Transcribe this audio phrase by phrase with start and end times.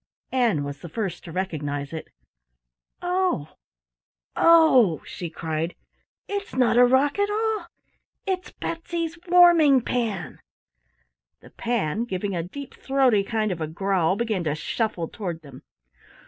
[0.31, 2.07] Ann was the first to recognize it.
[3.03, 3.53] "Oh,
[4.35, 5.75] oh," she cried,
[6.27, 7.67] "it's not a rock at all
[8.25, 10.39] it's Betsy's Warming pan!"
[11.41, 15.61] The Pan, giving a deep throaty kind of growl, began to shuffle toward them.